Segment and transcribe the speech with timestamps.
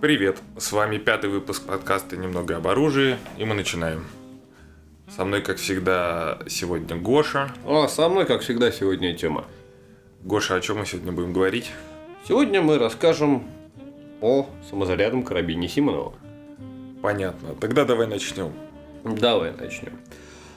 [0.00, 4.06] Привет, с вами пятый выпуск подкаста «Немного об оружии», и мы начинаем.
[5.08, 7.52] Со мной, как всегда, сегодня Гоша.
[7.66, 9.44] А со мной, как всегда, сегодня тема.
[10.22, 11.72] Гоша, о чем мы сегодня будем говорить?
[12.28, 13.42] Сегодня мы расскажем
[14.20, 16.14] о самозарядном карабине Симонова.
[17.02, 18.52] Понятно, тогда давай начнем.
[19.02, 19.98] Давай начнем.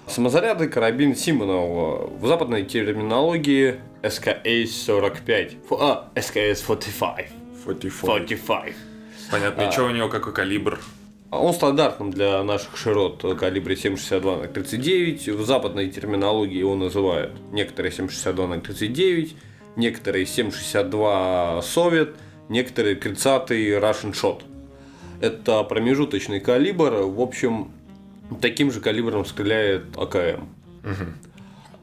[0.06, 5.58] Самозарядный карабин Симонова в западной терминологии SKS-45.
[5.80, 7.26] А, SKS-45.
[7.66, 8.00] 45.
[8.02, 8.91] 45.
[9.32, 9.72] Понятно, и А.
[9.72, 10.80] что у него, какой калибр?
[11.32, 15.30] Он стандартным для наших широт в калибре 7,62 на 39.
[15.30, 19.36] В западной терминологии его называют некоторые 7,62 на 39,
[19.78, 22.16] некоторые 7,62 Совет,
[22.50, 24.44] некоторые 30 Russian Shot.
[25.22, 26.92] Это промежуточный калибр.
[27.04, 27.72] В общем,
[28.42, 30.50] таким же калибром стреляет АКМ.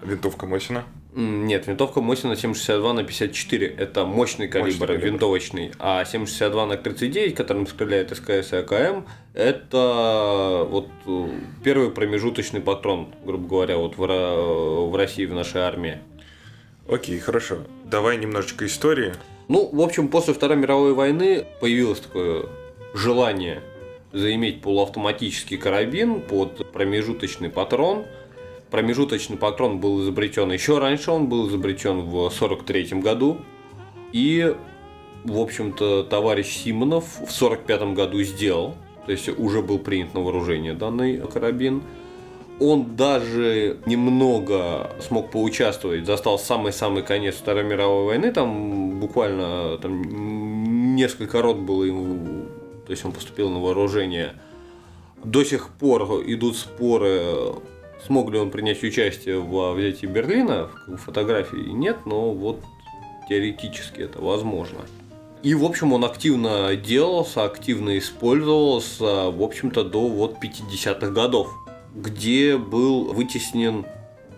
[0.03, 0.85] Винтовка Мосина.
[1.21, 3.67] Нет, винтовка Мосина 7,62 на 54.
[3.67, 5.05] Это мощный калибр, калибр.
[5.05, 5.73] винтовочный.
[5.81, 9.05] А 7,62 на 39, которым стреляет СКС и АКМ,
[9.35, 11.29] это вот э,
[11.65, 15.99] первый промежуточный патрон, грубо говоря, вот в, в России, в нашей армии.
[16.89, 17.65] Окей, хорошо.
[17.85, 19.13] Давай немножечко истории.
[19.49, 22.45] Ну, в общем, после Второй мировой войны появилось такое
[22.95, 23.61] желание
[24.13, 28.07] заиметь полуавтоматический карабин под промежуточный патрон.
[28.71, 33.39] Промежуточный патрон был изобретен еще раньше, он был изобретен в 1943 году.
[34.13, 34.55] И,
[35.25, 38.75] в общем-то, товарищ Симонов в 1945 году сделал,
[39.07, 41.83] то есть уже был принят на вооружение данный карабин.
[42.61, 51.41] Он даже немного смог поучаствовать, застал самый-самый конец Второй мировой войны, там буквально там, несколько
[51.41, 52.47] рот было ему,
[52.85, 54.35] то есть он поступил на вооружение.
[55.25, 57.55] До сих пор идут споры,
[58.05, 62.61] смог ли он принять участие во взятии Берлина, фотографий нет, но вот
[63.29, 64.81] теоретически это возможно.
[65.43, 71.55] И, в общем, он активно делался, активно использовался, в общем-то, до вот 50-х годов,
[71.95, 73.87] где был вытеснен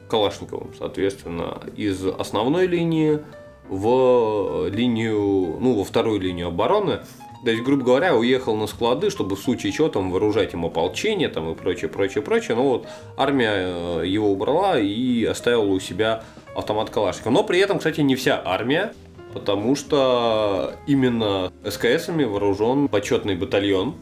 [0.08, 3.20] Калашниковым, соответственно, из основной линии
[3.68, 7.00] в линию, ну, во вторую линию обороны.
[7.44, 11.28] То есть, грубо говоря, уехал на склады, чтобы в случае чего там вооружать им ополчение
[11.28, 12.56] там и прочее, прочее, прочее.
[12.56, 12.86] Но вот
[13.16, 16.22] армия э, его убрала и оставила у себя
[16.54, 17.32] автомат Калашникова.
[17.32, 18.92] Но при этом, кстати, не вся армия,
[19.32, 23.94] потому что именно СКСами вооружен почетный батальон,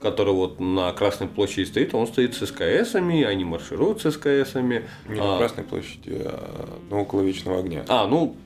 [0.00, 4.84] который вот на Красной площади стоит, он стоит с СКСами, они маршируют с СКСами.
[5.08, 7.84] Не на А, Красной площади, а на около Вечного огня.
[7.88, 8.36] а, ну,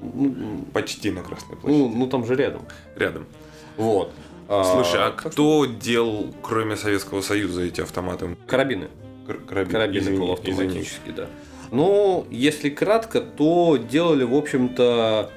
[0.00, 1.82] ну, Почти на Красной площади.
[1.82, 2.62] ну, ну, там же рядом.
[2.96, 3.26] Рядом.
[3.80, 4.12] Вот.
[4.46, 8.36] Слушай, а кто делал, кроме Советского Союза, эти автоматы?
[8.46, 8.88] Карабины.
[9.26, 9.72] Кар- Карабин.
[9.72, 11.26] Карабины Извини, полуавтоматические, да.
[11.70, 15.30] Ну, если кратко, то делали, в общем-то,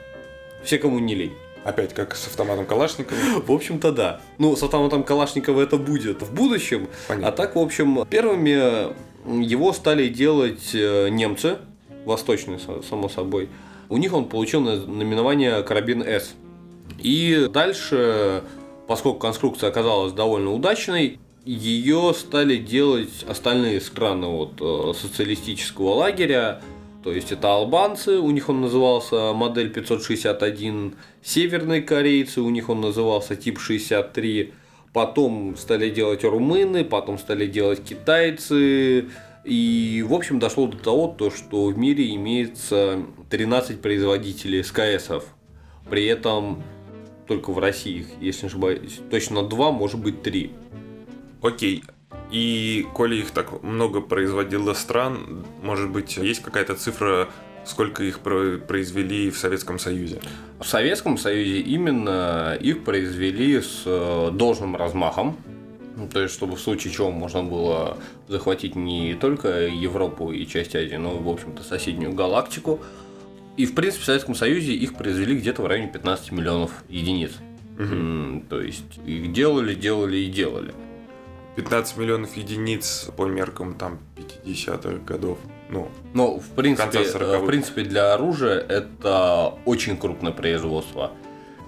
[0.63, 1.27] все, кому не лень.
[1.27, 1.37] извини.
[1.63, 3.17] Опять как с автоматом Калашникова.
[3.47, 4.19] В общем-то, да.
[4.39, 6.87] Ну, с автоматом Калашникова это будет в будущем.
[7.07, 7.27] Понятно.
[7.29, 8.93] А так, в общем, первыми
[9.41, 11.57] его стали делать э, немцы,
[12.03, 13.47] восточные, само собой.
[13.89, 16.33] У них он получил на- наименование карабин С.
[17.03, 18.44] И дальше,
[18.88, 26.62] поскольку конструкция оказалась довольно удачной, ее стали делать остальные страны вот, э, социалистического лагеря.
[27.03, 32.80] То есть это албанцы, у них он назывался модель 561, северные корейцы, у них он
[32.80, 34.53] назывался тип 63,
[34.94, 39.09] потом стали делать румыны, потом стали делать китайцы,
[39.44, 45.25] и в общем дошло до того, то, что в мире имеется 13 производителей СКСов,
[45.90, 46.64] при этом
[47.28, 50.51] только в России их, если не ошибаюсь, точно два, может быть три.
[51.41, 51.84] Окей.
[52.31, 57.29] И коли их так много производило стран, может быть, есть какая-то цифра,
[57.66, 60.19] сколько их про- произвели в Советском Союзе?
[60.59, 65.38] В Советском Союзе именно их произвели с э, должным размахом.
[65.95, 67.97] Ну, То есть, чтобы в случае чего можно было
[68.28, 72.79] захватить не только Европу и часть Азии, но и, в общем-то, соседнюю галактику.
[73.58, 77.34] И, в принципе, в Советском Союзе их произвели где-то в районе 15 миллионов единиц.
[77.78, 80.73] М, То есть, их делали, делали и делали.
[81.55, 85.38] 15 миллионов единиц по меркам там 50-х годов.
[85.70, 87.40] Ну, Но, в принципе, Конца 40-х.
[87.40, 91.11] в принципе, для оружия это очень крупное производство.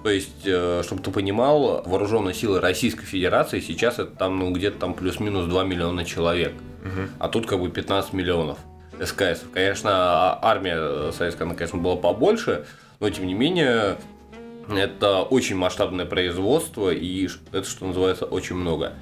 [0.02, 4.78] То есть, э, чтобы ты понимал, вооруженные силы Российской Федерации сейчас это там, ну, где-то
[4.78, 6.52] там плюс-минус 2 миллиона человек.
[7.18, 8.58] А тут как бы 15 миллионов
[9.04, 9.44] СКС.
[9.52, 12.66] Конечно, а- армия советская, она, конечно, была побольше,
[13.00, 13.96] но тем не менее,
[14.68, 18.94] это очень масштабное производство, и это, что называется, очень много.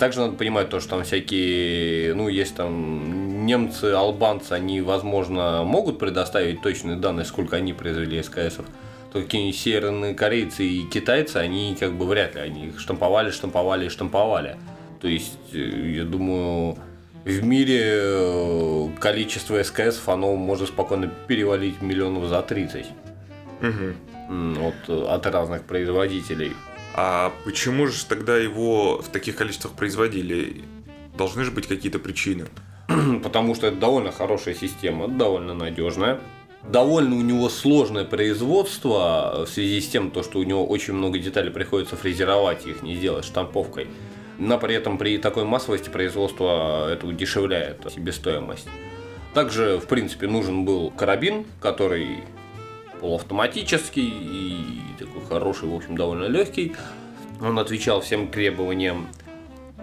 [0.00, 6.00] Также надо понимать то, что там всякие, ну, есть там немцы, албанцы, они, возможно, могут
[6.00, 8.66] предоставить точные данные, сколько они произвели СКСов.
[9.12, 13.86] то какие-нибудь северные корейцы и китайцы, они как бы вряд ли, они их штамповали, штамповали
[13.86, 14.56] и штамповали.
[15.00, 16.78] То есть, э, я думаю,
[17.24, 22.86] в мире э, количество СКС оно может спокойно перевалить миллионов за 30
[23.60, 24.66] Угу.
[24.66, 26.52] от, от разных производителей.
[26.94, 30.64] А почему же тогда его в таких количествах производили?
[31.16, 32.46] Должны же быть какие-то причины.
[33.22, 36.20] Потому что это довольно хорошая система, довольно надежная.
[36.62, 41.18] Довольно у него сложное производство в связи с тем, то, что у него очень много
[41.18, 43.88] деталей приходится фрезеровать, их не сделать штамповкой.
[44.40, 48.66] Но при этом при такой массовости производства это удешевляет себестоимость.
[49.34, 52.24] Также, в принципе, нужен был карабин, который
[53.00, 54.64] полуавтоматический и
[54.98, 56.74] такой хороший, в общем, довольно легкий.
[57.42, 59.08] Он отвечал всем требованиям.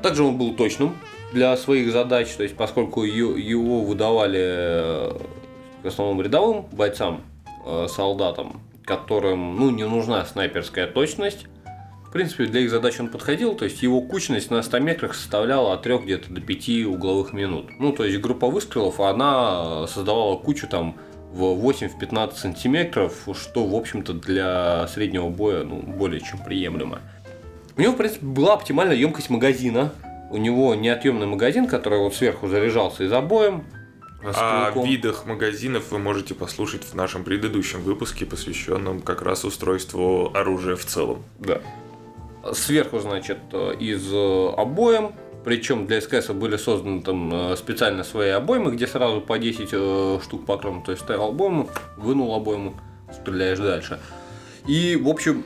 [0.01, 0.97] Также он был точным
[1.33, 5.17] для своих задач, то есть поскольку его выдавали э,
[5.83, 7.21] в основном рядовым бойцам,
[7.63, 11.45] э, солдатам, которым ну, не нужна снайперская точность,
[12.07, 15.73] в принципе, для их задач он подходил, то есть его кучность на 100 метрах составляла
[15.73, 17.65] от 3 где-то до 5 угловых минут.
[17.79, 20.95] Ну, то есть группа выстрелов, она создавала кучу там
[21.33, 27.01] в 8-15 сантиметров, что, в общем-то, для среднего боя ну, более чем приемлемо.
[27.75, 29.91] У него, в принципе, была оптимальная емкость магазина.
[30.31, 33.65] У него неотъемный магазин, который вот сверху заряжался и забоем.
[34.23, 40.31] с О видах магазинов вы можете послушать в нашем предыдущем выпуске, посвященном как раз устройству
[40.33, 41.23] оружия в целом.
[41.39, 41.59] Да.
[42.53, 43.39] Сверху, значит,
[43.79, 45.13] из э, обоим.
[45.43, 50.19] Причем для СКС были созданы там э, специально свои обоймы, где сразу по 10 э,
[50.21, 50.83] штук по крону.
[50.83, 52.73] То есть ставил обойму, вынул обойму,
[53.13, 53.99] стреляешь дальше.
[54.67, 55.45] И, в общем,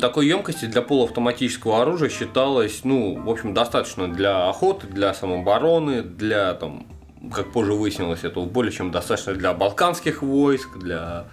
[0.00, 6.54] такой емкости для полуавтоматического оружия считалось, ну, в общем, достаточно для охоты, для самообороны, для,
[6.54, 6.86] там,
[7.34, 11.26] как позже выяснилось, это более чем достаточно для балканских войск, для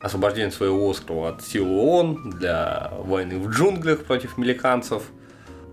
[0.00, 5.02] освобождения своего острова от сил ООН, для войны в джунглях против меликанцев.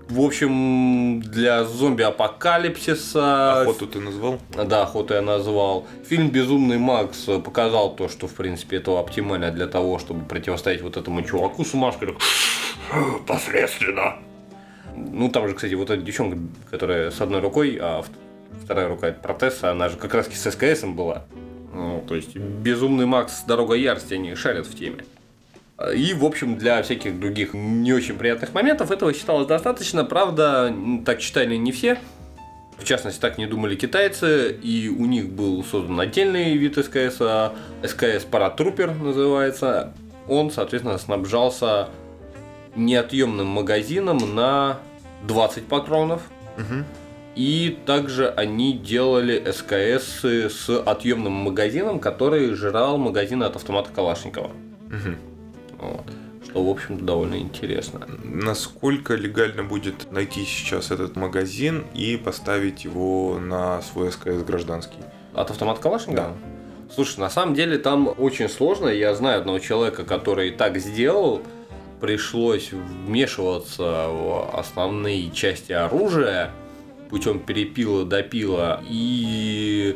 [0.08, 3.62] В общем, для зомби-апокалипсиса.
[3.62, 4.40] Охоту ты назвал?
[4.54, 5.88] Да, охоту я назвал.
[6.08, 10.96] Фильм «Безумный Макс» показал то, что, в принципе, этого оптимально для того, чтобы противостоять вот
[10.96, 12.16] этому чуваку с умашкой.
[13.26, 14.18] Посредственно.
[14.96, 16.38] Ну, там же, кстати, вот эта девчонка,
[16.70, 18.04] которая с одной рукой, а
[18.64, 21.26] вторая рука это протез, она же как раз с СКС была.
[21.76, 25.04] Ну, то есть, «Безумный Макс» «Дорога ярости» они шарят в теме.
[25.94, 30.06] И, в общем, для всяких других не очень приятных моментов этого считалось достаточно.
[30.06, 30.74] Правда,
[31.06, 32.00] так читали не все.
[32.78, 37.54] В частности, так не думали китайцы, и у них был создан отдельный вид СКС, а
[37.84, 39.94] СКС Паратрупер называется.
[40.30, 41.90] Он, соответственно, снабжался
[42.78, 44.80] неотъемным магазином на
[45.28, 46.22] 20 патронов.
[47.36, 54.52] И также они делали СКС с отъемным магазином, который жрал магазин от автомата Калашникова.
[54.88, 55.18] Мгм.
[55.80, 56.06] Вот.
[56.46, 58.08] Что, в общем-то, довольно интересно.
[58.24, 65.00] Насколько легально будет найти сейчас этот магазин и поставить его на свой СКС гражданский?
[65.34, 66.34] От автомата Калашникова?
[66.94, 68.88] Слушай, на самом деле там очень сложно.
[68.88, 71.42] Я знаю одного человека, который так сделал.
[72.00, 76.52] Пришлось вмешиваться в основные части оружия
[77.16, 78.84] путем перепила, допила.
[78.90, 79.96] И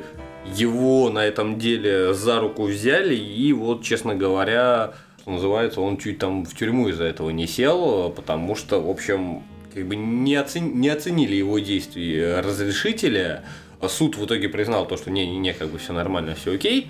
[0.55, 3.13] его на этом деле за руку взяли.
[3.13, 8.09] И вот, честно говоря, что называется, он чуть там в тюрьму из-за этого не сел,
[8.09, 13.43] потому что, в общем, как бы не, оцен- не оценили его действий разрешителя.
[13.85, 16.89] Суд в итоге признал то, что не-не-не, как бы все нормально, все окей.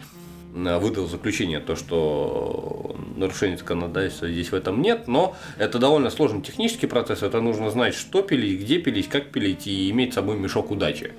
[0.53, 6.87] Выдал заключение, то, что нарушения законодательства здесь в этом нет, но это довольно сложный технический
[6.87, 10.71] процесс, это нужно знать, что пилить, где пилить, как пилить и иметь с собой мешок
[10.71, 11.11] удачи.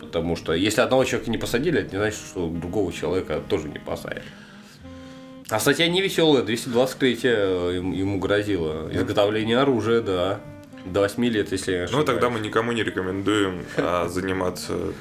[0.00, 3.78] Потому что если одного человека не посадили, это не значит, что другого человека тоже не
[3.78, 4.22] посадят.
[5.48, 8.90] А статья не веселая, 223 ему ему грозило.
[8.92, 10.40] Изготовление оружия, да.
[10.84, 14.92] До 8 лет, если Ну, тогда мы никому не рекомендуем а, заниматься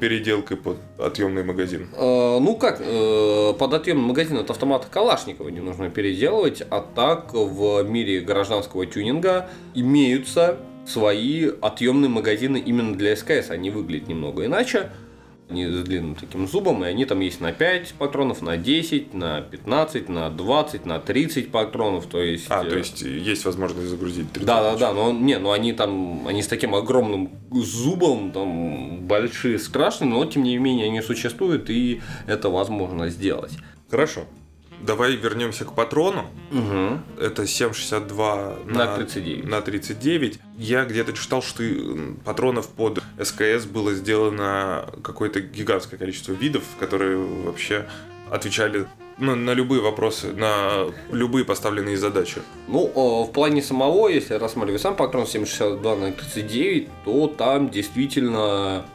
[0.00, 1.88] переделкой под отъемный магазин.
[1.96, 7.32] Э, Ну как, э, под отъемный магазин от автомата Калашникова не нужно переделывать, а так
[7.34, 13.50] в мире гражданского тюнинга имеются свои отъемные магазины именно для СКС.
[13.50, 14.90] Они выглядят немного иначе.
[15.50, 19.40] Они с длинным таким зубом, и они там есть на 5 патронов, на 10, на
[19.40, 22.06] 15, на 20, на 30 патронов.
[22.06, 25.38] То есть, А, э, то есть есть возможность загрузить 30 да, да, да, но не,
[25.38, 30.86] ну они там, они с таким огромным зубом, там большие, страшные, но тем не менее
[30.86, 33.52] они существуют и это возможно сделать.
[33.90, 34.26] Хорошо.
[34.80, 36.26] Давай вернемся к патрону.
[36.50, 37.22] Угу.
[37.24, 39.44] Это 7,62 На 39.
[39.44, 40.38] на 39.
[40.56, 41.62] Я где-то читал, что
[42.24, 47.86] патронов под СКС было сделано какое-то гигантское количество видов, которые вообще
[48.30, 48.86] отвечали
[49.18, 52.40] ну, на любые вопросы, на любые поставленные задачи.
[52.68, 58.86] Ну, э, в плане самого, если рассматривать сам патрон 762 на 39, то там действительно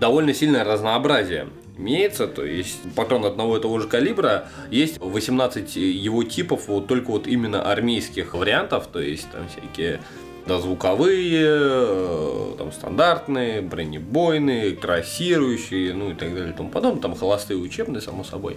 [0.00, 6.24] довольно сильное разнообразие имеется, то есть патрон одного и того же калибра, есть 18 его
[6.24, 10.00] типов, вот только вот именно армейских вариантов, то есть там всякие
[10.46, 17.14] да, звуковые, э, там стандартные, бронебойные, трассирующие, ну и так далее и тому подобное, там
[17.14, 18.56] холостые учебные, само собой.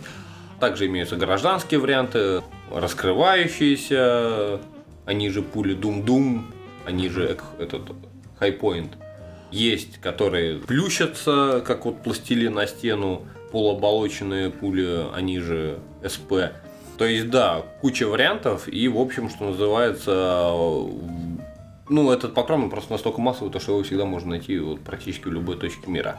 [0.59, 2.41] Также имеются гражданские варианты,
[2.73, 4.59] раскрывающиеся,
[5.05, 6.47] они же пули Дум-Дум,
[6.85, 7.81] они же этот
[8.39, 8.91] хайпоинт.
[9.51, 16.53] Есть, которые плющатся, как вот пластилин на стену, полуоболоченные пули, они же СП.
[16.97, 20.51] То есть, да, куча вариантов, и, в общем, что называется,
[21.89, 25.33] ну, этот покров просто настолько массовый, то, что его всегда можно найти вот, практически в
[25.33, 26.17] любой точке мира.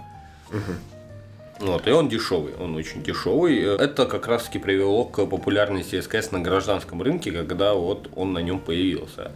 [0.51, 1.69] Угу.
[1.69, 3.59] Вот, и он дешевый, он очень дешевый.
[3.61, 8.41] Это как раз таки привело к популярности СКС на гражданском рынке, когда вот он на
[8.41, 9.31] нем появился.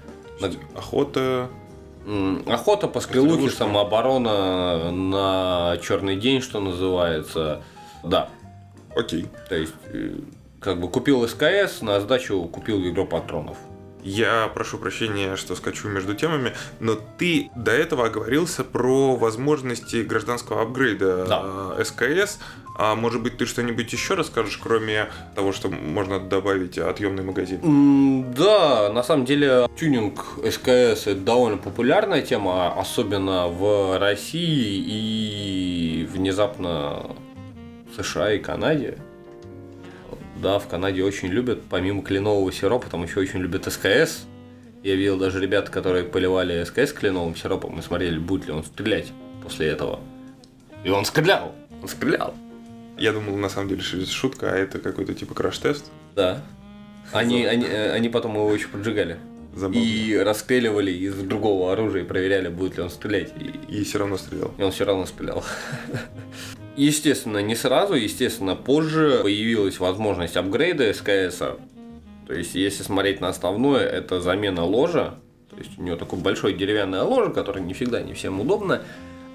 [0.74, 1.48] Охота,
[2.46, 7.62] Охота по стрелухе, самооборона на черный день, что называется.
[8.04, 8.28] Да.
[8.94, 9.26] Окей.
[9.48, 10.18] То есть, э,
[10.60, 13.56] как бы купил СКС, на сдачу купил ведро патронов.
[14.06, 20.62] Я прошу прощения, что скачу между темами, но ты до этого оговорился про возможности гражданского
[20.62, 21.84] апгрейда да.
[21.84, 22.38] СКС.
[22.78, 27.60] А может быть, ты что-нибудь еще расскажешь, кроме того, что можно добавить отъемный магазин?
[27.60, 36.06] Mm, да, на самом деле тюнинг СКС это довольно популярная тема, особенно в России и
[36.12, 37.16] внезапно
[37.90, 38.98] в США и Канаде.
[40.42, 44.26] Да, в Канаде очень любят, помимо кленового сиропа, там еще очень любят СКС.
[44.82, 49.12] Я видел даже ребят, которые поливали СКС кленовым сиропом и смотрели, будет ли он стрелять
[49.42, 50.00] после этого.
[50.84, 51.54] И он стрелял.
[51.82, 52.34] Он стрелял.
[52.98, 55.90] Я думал, на самом деле, что это шутка, а это какой-то типа краш-тест.
[56.14, 56.42] Да.
[57.12, 59.18] Они, они, э, они потом его еще поджигали.
[59.54, 59.78] Забавно.
[59.78, 63.32] И расстреливали из другого оружия и проверяли, будет ли он стрелять.
[63.38, 64.52] И, и все равно стрелял.
[64.58, 65.42] И он все равно стрелял.
[66.76, 71.38] Естественно, не сразу, естественно, позже появилась возможность апгрейда СКС.
[71.38, 75.14] То есть, если смотреть на основное, это замена ложа.
[75.50, 78.82] То есть, у него такое большое деревянное ложе, которое не всегда не всем удобно.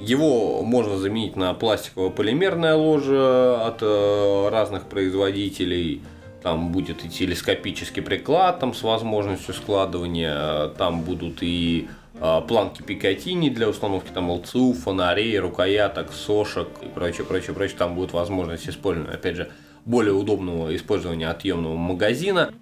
[0.01, 6.01] Его можно заменить на пластиково-полимерное ложе от э, разных производителей.
[6.41, 11.88] Там будет и телескопический приклад там, с возможностью складывания, там будут и
[12.20, 17.77] а, планки Пикатини для установки там ЛЦУ, фонарей, рукояток, сошек и прочее, прочее, прочее.
[17.77, 19.51] Там будет возможность использования, опять же,
[19.86, 22.53] более удобного использования отъемного магазина.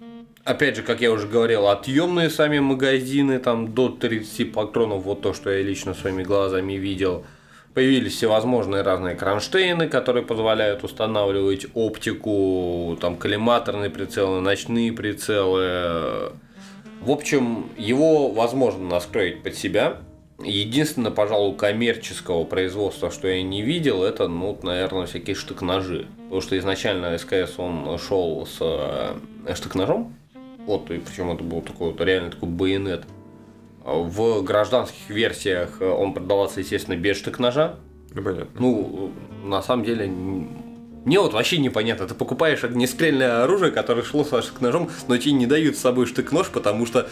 [0.44, 5.34] Опять же, как я уже говорил, отъемные сами магазины, там до 30 патронов, вот то,
[5.34, 7.24] что я лично своими глазами видел.
[7.74, 16.32] Появились всевозможные разные кронштейны, которые позволяют устанавливать оптику, там коллиматорные прицелы, ночные прицелы,
[17.00, 19.98] в общем, его возможно настроить под себя.
[20.42, 26.06] Единственное, пожалуй, коммерческого производства, что я не видел, это, ну, наверное, всякие штык-ножи.
[26.24, 30.14] Потому что изначально СКС он шел с э, штык-ножом.
[30.66, 33.04] Вот, и причем это был такой вот реально такой байонет.
[33.84, 37.76] В гражданских версиях он продавался, естественно, без штык-ножа.
[38.12, 38.60] Ну, понятно.
[38.60, 39.12] Ну,
[39.44, 44.90] на самом деле, мне вот вообще непонятно, ты покупаешь огнестрельное оружие, которое шло с штык-ножом,
[45.08, 47.08] но тебе не дают с собой штык-нож, потому что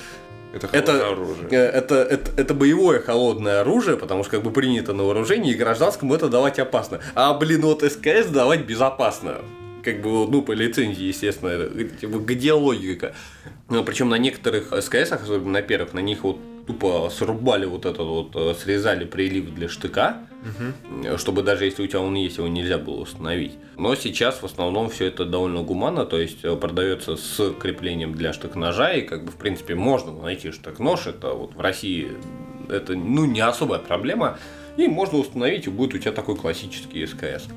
[0.52, 1.49] это это, оружие.
[1.50, 5.55] Э, это, это, это боевое холодное оружие, потому что как бы принято на вооружении, и
[5.55, 7.00] гражданскому это давать опасно.
[7.14, 9.38] А, блин, вот СКС давать безопасно.
[9.82, 11.68] Как бы, ну, по лицензии, естественно,
[12.00, 13.14] типа, где логика?
[13.68, 18.06] Ну, причем на некоторых СКС, особенно на первых, на них вот тупо срубали вот этот
[18.06, 21.16] вот, э, срезали прилив для штыка, угу.
[21.16, 23.52] чтобы даже если у тебя он есть, его нельзя было установить.
[23.76, 28.35] Но сейчас в основном все это довольно гуманно, то есть э, продается с креплением для
[28.35, 32.08] штык-ножа, и как бы в принципе можно найти штык-нож, это вот в России
[32.68, 34.38] это ну не особая проблема,
[34.76, 37.49] и можно установить, и будет у тебя такой классический СКС.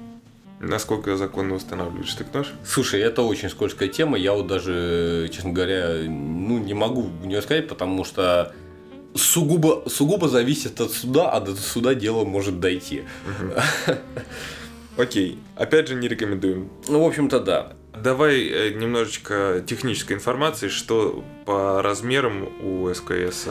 [0.61, 2.53] Насколько законно устанавливать штык-нож?
[2.63, 4.17] Слушай, это очень скользкая тема.
[4.17, 8.53] Я вот даже, честно говоря, ну, не могу в нее сказать, потому что
[9.15, 13.03] сугубо, сугубо зависит от суда, а до суда дело может дойти.
[14.97, 15.39] Окей.
[15.55, 16.69] Опять же, не рекомендуем.
[16.87, 17.73] Ну, в общем-то, да.
[17.95, 23.47] Давай э, немножечко технической информации, что по размерам у СКС,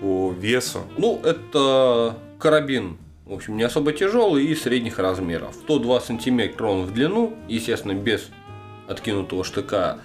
[0.00, 0.80] по весу.
[0.98, 5.54] Ну, это карабин в общем, не особо тяжелый и средних размеров.
[5.54, 8.28] 102 сантиметра он в длину, естественно, без
[8.88, 10.00] откинутого штыка,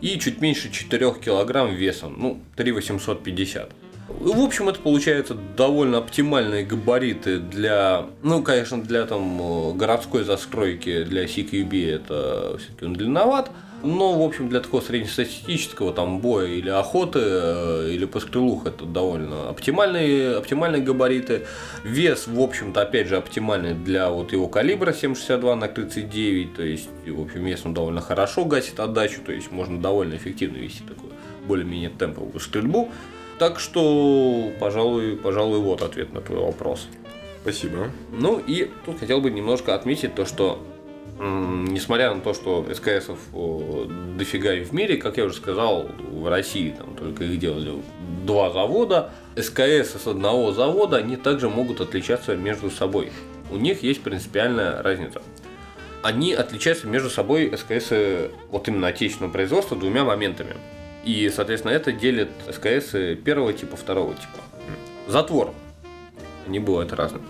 [0.00, 3.70] и чуть меньше 4 килограмм весом, ну, 3850.
[4.08, 11.24] В общем, это получается довольно оптимальные габариты для, ну, конечно, для там городской застройки, для
[11.24, 13.50] CQB это все-таки он длинноват,
[13.82, 19.48] Но, в общем, для такого среднестатистического там боя или охоты, э, или пострелух это довольно
[19.48, 21.46] оптимальные, оптимальные габариты.
[21.84, 26.54] Вес, в общем-то, опять же, оптимальный для вот его калибра 7,62 на 39.
[26.54, 29.20] То есть, в общем, вес он довольно хорошо гасит отдачу.
[29.24, 31.12] То есть, можно довольно эффективно вести такую
[31.46, 32.90] более-менее темповую стрельбу.
[33.38, 36.86] Так что, пожалуй, пожалуй, вот ответ на твой вопрос.
[37.42, 37.90] Спасибо.
[38.12, 40.62] Ну и тут хотел бы немножко отметить то, что
[41.20, 43.18] несмотря на то, что СКСов
[44.16, 47.82] дофига и в мире, как я уже сказал, в России там только их делали
[48.24, 53.12] два завода, СКС с одного завода, они также могут отличаться между собой.
[53.50, 55.20] У них есть принципиальная разница.
[56.02, 57.92] Они отличаются между собой СКС
[58.50, 60.54] вот именно отечественного производства двумя моментами.
[61.04, 62.92] И, соответственно, это делит СКС
[63.24, 64.40] первого типа, второго типа.
[65.06, 65.52] Затвор.
[66.46, 67.22] Они бывают разные.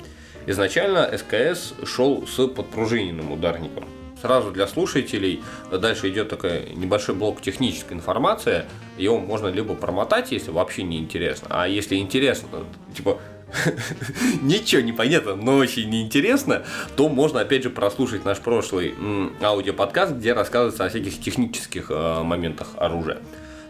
[0.50, 3.84] Изначально СКС шел с подпружиненным ударником.
[4.20, 8.64] Сразу для слушателей дальше идет такой небольшой блок технической информации.
[8.98, 12.48] Его можно либо промотать, если вообще не интересно, а если интересно,
[12.96, 13.20] типа
[14.42, 16.64] ничего не понятно, но очень неинтересно,
[16.96, 18.96] то можно опять же прослушать наш прошлый
[19.40, 23.18] аудиоподкаст, где рассказывается о всяких технических э, моментах оружия.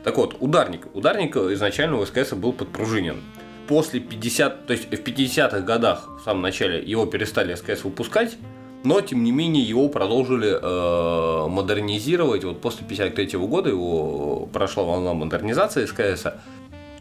[0.03, 0.87] Так вот, ударник.
[0.95, 3.21] Ударник изначально у СКС был подпружинен
[3.71, 8.37] после 50, то есть в 50-х годах, в самом начале, его перестали СКС выпускать,
[8.83, 12.43] но, тем не менее, его продолжили э, модернизировать.
[12.43, 16.27] Вот после 53 года его прошла волна модернизации СКС.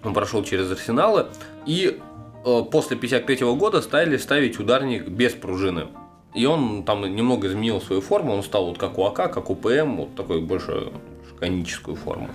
[0.04, 1.26] Он прошел через арсеналы.
[1.66, 1.98] И
[2.46, 5.88] э, после 53 года стали ставить ударник без пружины.
[6.36, 8.34] И он там немного изменил свою форму.
[8.34, 10.92] Он стал вот как у АК, как у ПМ, вот такой больше
[11.40, 12.30] коническую форму.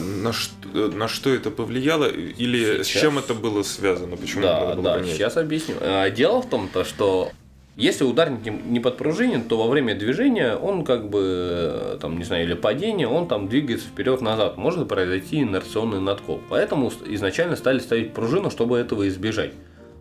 [0.00, 2.86] На что, на что это повлияло или сейчас...
[2.86, 4.16] с чем это было связано?
[4.16, 5.14] Почему да, это было да, понять?
[5.14, 5.76] сейчас объясню.
[5.80, 7.30] А, дело в том, то, что
[7.76, 12.54] если ударник не подпружинен, то во время движения он как бы, там, не знаю, или
[12.54, 14.56] падения, он там двигается вперед-назад.
[14.56, 16.40] Может произойти инерционный надкол.
[16.48, 19.52] Поэтому изначально стали ставить пружину, чтобы этого избежать.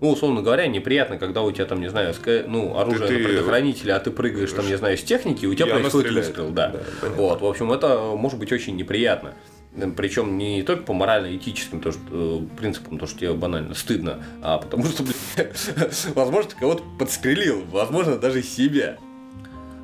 [0.02, 2.28] Ну, условно говоря, неприятно, когда у тебя там, не знаю, ск...
[2.46, 5.67] ну, оружие ты, на предохранителе, а ты прыгаешь там, не знаю, с техники, у тебя
[5.67, 6.50] происходит выстрел.
[6.50, 6.76] Да.
[7.02, 9.34] да вот, в общем, это может быть очень неприятно.
[9.97, 14.59] Причем не только по морально-этическим то, что, э, принципам, то, что тебе банально стыдно, а
[14.59, 15.03] потому что,
[16.15, 18.97] возможно, ты кого-то подстрелил, возможно, даже себя.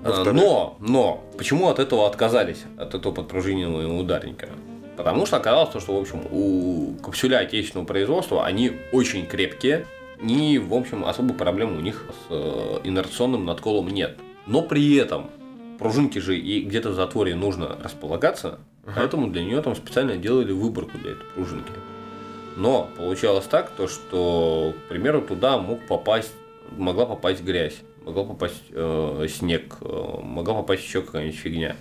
[0.04, 4.50] А, но, но, почему от этого отказались, от этого подпружиненного ударника?
[4.96, 9.86] Потому что оказалось, что, в общем, у капсюля отечественного производства они очень крепкие,
[10.22, 14.18] и, в общем, особых проблем у них с э, инерционным надколом нет.
[14.46, 15.30] Но при этом
[15.80, 19.02] пружинки же и где-то в затворе нужно располагаться, Ага.
[19.02, 21.72] Поэтому для нее там специально делали выборку для этой пружинки.
[22.56, 26.34] Но получалось так, то, что, к примеру, туда мог попасть,
[26.78, 31.76] могла попасть грязь, могла попасть э, снег, э, могла попасть еще какая-нибудь фигня.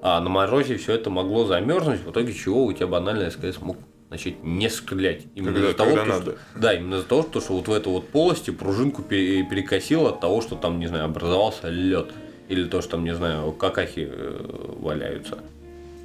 [0.00, 3.78] А на морозе все это могло замерзнуть, в итоге чего у тебя банально СКС мог
[4.10, 5.22] начать не стрелять.
[5.34, 6.36] Именно из-за того, что, надо.
[6.54, 10.42] да, именно из-за того, что, что вот в эту вот полости пружинку перекосило от того,
[10.42, 12.12] что там, не знаю, образовался лед.
[12.48, 15.38] Или то, что там, не знаю, какахи э, валяются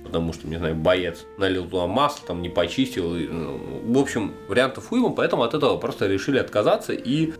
[0.07, 3.15] потому что, не знаю, боец налил туда масло, там не почистил.
[3.15, 7.33] И, ну, в общем, вариантов уйма, поэтому от этого просто решили отказаться и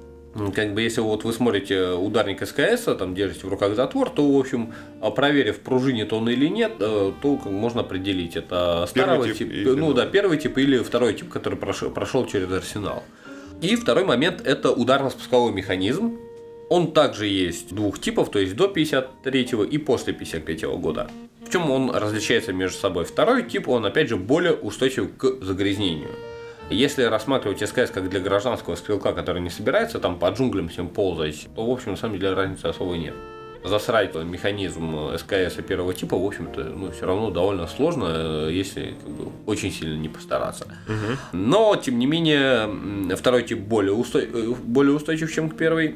[0.54, 4.40] как бы если вот вы смотрите ударник СКС, там держите в руках затвор, то, в
[4.40, 9.68] общем, а проверив, пружинит он или нет, э, то можно определить, это старого типа, тип,
[9.78, 13.04] ну да, первый тип или второй тип, который прошел, прошел через арсенал.
[13.62, 16.20] И второй момент это ударно-спусковой механизм.
[16.70, 21.10] Он также есть двух типов, то есть до 53 и после 53 года.
[21.48, 23.06] В чем он различается между собой?
[23.06, 26.10] Второй тип, он опять же более устойчив к загрязнению.
[26.70, 31.48] Если рассматривать СКС как для гражданского стрелка, который не собирается там по джунглям всем ползать,
[31.56, 33.14] то, в общем, на самом деле разницы особой нет.
[33.64, 39.32] Засрать механизм СКС первого типа, в общем-то, ну, все равно довольно сложно, если как бы,
[39.46, 40.66] очень сильно не постараться.
[40.90, 41.38] Угу.
[41.38, 44.28] Но, тем не менее, второй тип более, устой...
[44.28, 45.96] более устойчив, чем первый.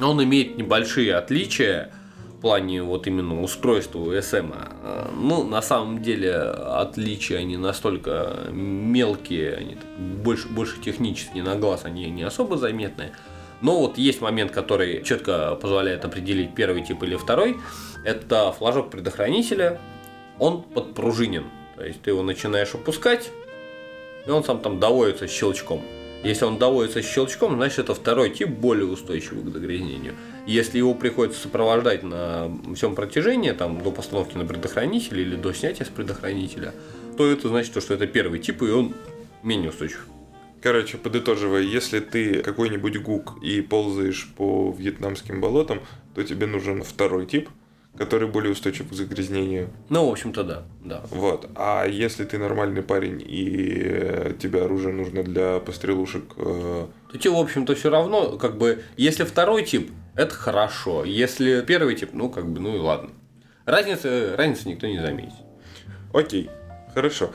[0.00, 1.90] Он имеет небольшие отличия,
[2.44, 9.78] плане вот именно устройства УСМ, а, ну, на самом деле отличия они настолько мелкие, они
[9.96, 13.12] больше, больше технически на глаз, они не особо заметные.
[13.62, 17.56] Но вот есть момент, который четко позволяет определить первый тип или второй.
[18.04, 19.80] Это флажок предохранителя,
[20.38, 21.44] он подпружинен.
[21.76, 23.30] То есть ты его начинаешь опускать,
[24.26, 25.80] и он сам там доводится щелчком.
[26.22, 30.14] Если он доводится щелчком, значит это второй тип более устойчивый к загрязнению.
[30.46, 35.86] Если его приходится сопровождать на всем протяжении, там, до постановки на предохранитель или до снятия
[35.86, 36.74] с предохранителя,
[37.16, 38.94] то это значит, что это первый тип, и он
[39.42, 40.06] менее устойчив.
[40.62, 45.80] Короче, подытоживая, если ты какой-нибудь гук и ползаешь по вьетнамским болотам,
[46.14, 47.48] то тебе нужен второй тип,
[47.96, 49.70] который более устойчив к загрязнению.
[49.88, 51.02] Ну, в общем-то, да, да.
[51.10, 51.48] Вот.
[51.54, 57.38] А если ты нормальный парень и тебе оружие нужно для пострелушек, э, то тебе, в
[57.38, 61.04] общем-то, все равно, как бы, если второй тип, это хорошо.
[61.04, 63.10] Если первый тип, ну, как бы, ну и ладно.
[63.64, 65.34] Разницы, разницы никто не заметит.
[66.12, 66.50] Окей,
[66.92, 67.30] хорошо.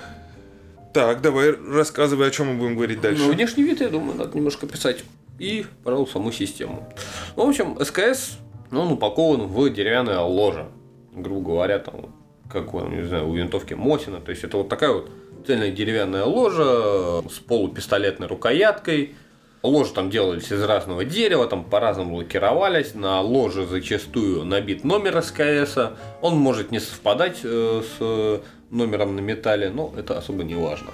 [0.93, 3.23] Так, давай рассказывай, о чем мы будем говорить дальше.
[3.23, 5.03] Ну, внешний вид, я думаю, надо немножко писать.
[5.37, 6.91] И, пожалуй, саму систему.
[7.35, 8.37] Ну, в общем, СКС,
[8.71, 10.67] ну, он упакован в деревянное ложе.
[11.13, 12.15] Грубо говоря, там,
[12.51, 14.19] как, не знаю, у винтовки Мосина.
[14.19, 15.09] То есть, это вот такая вот
[15.45, 19.15] цельная деревянная ложа с полупистолетной рукояткой.
[19.61, 22.93] Ложи там делались из разного дерева, там по-разному лакировались.
[22.93, 25.77] На ложе зачастую набит номер СКС.
[26.21, 30.91] Он может не совпадать э, с номером на металле, но это особо не важно.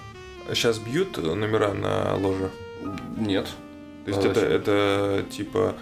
[0.49, 2.49] Сейчас бьют номера на ложе?
[3.17, 3.47] Нет.
[4.05, 5.75] То есть а это, это типа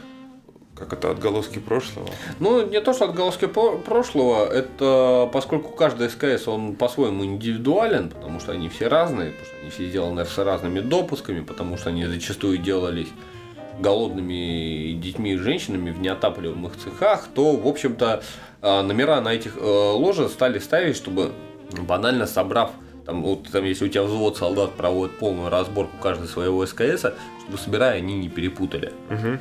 [0.76, 2.10] как это отголоски прошлого?
[2.40, 8.54] Ну, не то, что отголоски прошлого, это поскольку каждый СКС, он по-своему индивидуален, потому что
[8.54, 12.58] они все разные, потому что они все сделаны с разными допусками, потому что они зачастую
[12.58, 13.10] делались
[13.80, 18.22] голодными детьми и женщинами в неотапливаемых цехах, то, в общем-то,
[18.62, 21.32] а, номера на этих э, ложах стали ставить, чтобы
[21.88, 22.72] банально собрав
[23.06, 27.06] там, вот, там, если у тебя взвод солдат проводит полную разборку каждого своего СКС,
[27.42, 28.94] чтобы собирая, они не перепутали.
[29.10, 29.40] Угу.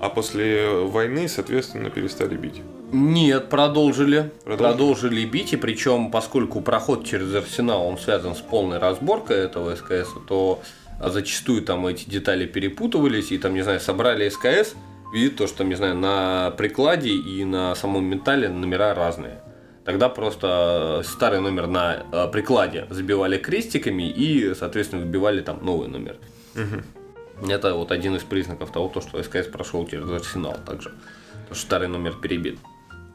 [0.00, 2.62] А после войны, соответственно, перестали бить?
[2.90, 4.30] Нет, продолжили.
[4.44, 9.76] Продолжили, продолжили бить, и причем, поскольку проход через арсенал, он связан с полной разборкой этого
[9.76, 10.62] СКС, то
[10.98, 14.74] зачастую там эти детали перепутывались, и там, не знаю, собрали СКС,
[15.12, 19.42] видит то, что, там, не знаю, на прикладе и на самом металле номера разные.
[19.84, 26.16] Тогда просто старый номер на э, прикладе забивали крестиками и, соответственно, вбивали там новый номер.
[26.54, 26.99] Угу.
[27.48, 30.90] Это вот один из признаков того, что СКС прошел через арсенал также.
[30.90, 32.58] Потому что старый номер перебит.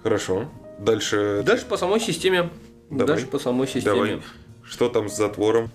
[0.03, 0.49] Хорошо.
[0.79, 1.43] Дальше.
[1.45, 2.49] Дальше по самой системе.
[2.89, 3.07] Давай.
[3.07, 3.95] Дальше по самой системе.
[3.95, 4.21] Давай.
[4.63, 5.69] Что там с затвором?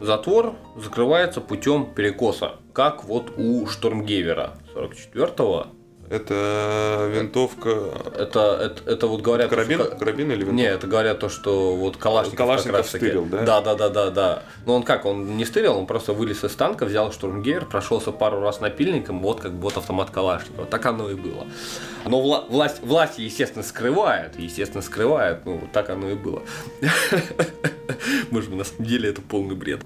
[0.00, 5.68] Затвор закрывается путем перекоса, как вот у Штормгевера 44-го
[6.10, 7.70] это винтовка.
[8.16, 9.50] Это, это, это вот говорят.
[9.50, 9.80] Карабин?
[9.80, 9.96] Что...
[9.96, 10.54] Карабин или винтовка?
[10.54, 13.42] Нет, это говорят то, что вот Калашников, Калашников как стырил, да?
[13.42, 14.42] Да, да, да, да, да.
[14.66, 18.40] Но он как, он не стырил, он просто вылез из танка, взял штурмгейр, прошелся пару
[18.40, 20.66] раз напильником, вот как вот автомат Калашникова.
[20.66, 21.46] Так оно и было.
[22.04, 26.42] Но вла- власть, власть, естественно, скрывает, естественно, скрывает, ну, так оно и было.
[28.30, 29.80] Может быть, на самом деле это полный бред.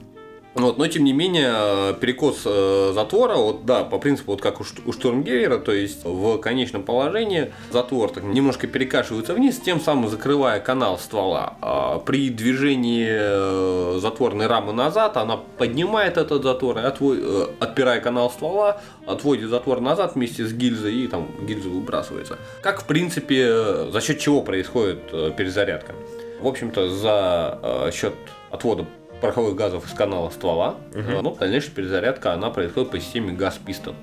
[0.55, 4.65] Вот, но тем не менее, перекос э, затвора, вот да, по принципу, вот как у,
[4.85, 10.61] у Штурмгевера, то есть в конечном положении затвор так немножко перекашивается вниз, тем самым закрывая
[10.61, 11.57] канал ствола.
[11.63, 18.01] А при движении э, затворной рамы назад, она поднимает этот затвор, и отвой, э, отпирая
[18.01, 22.39] канал ствола, отводит затвор назад вместе с гильзой, и там гильза выбрасывается.
[22.61, 25.95] Как, в принципе, за счет чего происходит перезарядка?
[26.41, 28.15] В общем-то, за счет
[28.51, 28.85] отвода
[29.23, 31.23] пороховых газов из канала ствола, угу.
[31.23, 33.95] но дальнейшая перезарядка она происходит по системе газ-пистон.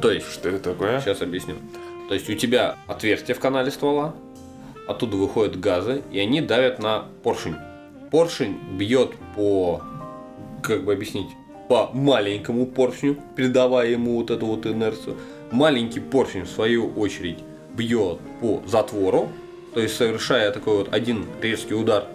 [0.00, 1.00] То есть, что это такое?
[1.00, 1.56] Сейчас объясню.
[2.08, 4.14] То есть у тебя отверстие в канале ствола,
[4.86, 7.56] оттуда выходят газы, и они давят на поршень.
[8.12, 9.82] Поршень бьет по,
[10.62, 11.28] как бы объяснить,
[11.68, 15.16] по маленькому поршню, передавая ему вот эту вот инерцию.
[15.50, 17.38] Маленький поршень, в свою очередь,
[17.74, 19.28] бьет по затвору,
[19.74, 22.06] то есть совершая такой вот один резкий удар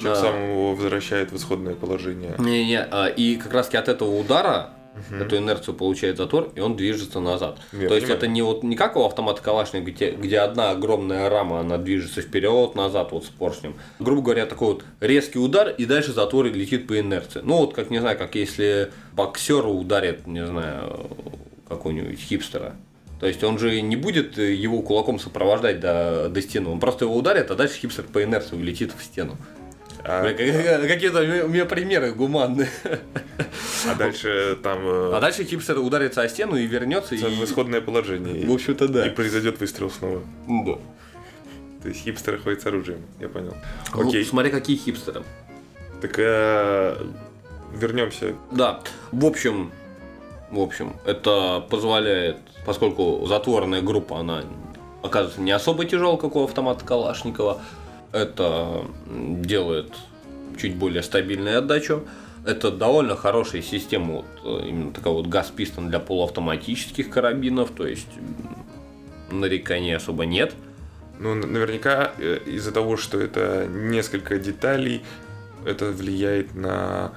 [0.00, 2.34] чем а, самым его возвращает в исходное положение.
[2.38, 5.22] Не-не, а, и как раз от этого удара угу.
[5.22, 7.58] эту инерцию получает затвор, и он движется назад.
[7.58, 8.00] Я То понимаю.
[8.00, 11.78] есть это не вот не как у автомата Калашникова, где, где одна огромная рама, она
[11.78, 13.74] движется вперед, назад, вот с поршнем.
[13.98, 17.40] Грубо говоря, такой вот резкий удар, и дальше затвор летит по инерции.
[17.42, 21.10] Ну вот как не знаю, как если боксер ударит, не знаю,
[21.68, 22.76] какого-нибудь хипстера.
[23.20, 26.68] То есть он же не будет его кулаком сопровождать до, до стены.
[26.68, 29.36] Он просто его ударит, а дальше хипстер по инерции улетит в стену.
[30.04, 30.22] А...
[30.22, 32.68] Какие-то у меня примеры гуманные.
[33.86, 34.78] А дальше там...
[34.86, 37.14] Э, а дальше хипстер ударится о стену и вернется.
[37.14, 38.46] В исходное положение.
[38.46, 39.06] В общем-то, да.
[39.06, 40.22] И произойдет выстрел снова.
[40.46, 40.78] Да.
[41.82, 43.54] То есть хипстеры ходят с оружием, я понял.
[43.94, 44.24] Ну, Окей.
[44.24, 45.22] Смотри, какие хипстеры.
[46.00, 46.96] Так э,
[47.74, 48.34] вернемся.
[48.50, 48.80] Да.
[49.12, 49.70] В общем,
[50.50, 54.44] в общем, это позволяет, поскольку затворная группа, она
[55.02, 57.60] оказывается не особо тяжелая, как у автомата Калашникова,
[58.14, 59.92] это делает
[60.56, 62.04] чуть более стабильную отдачу.
[62.46, 68.08] Это довольно хорошая система, вот, э, именно такая вот газ-пистон для полуавтоматических карабинов, то есть
[69.30, 70.54] нареканий особо нет.
[71.18, 75.02] Ну, наверняка э, из-за того, что это несколько деталей,
[75.64, 77.12] это влияет на